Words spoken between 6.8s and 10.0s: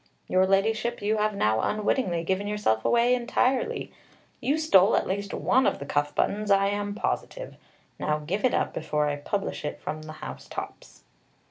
positive. Now, give it up before I publish it